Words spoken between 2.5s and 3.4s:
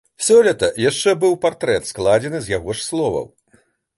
яго ж словаў.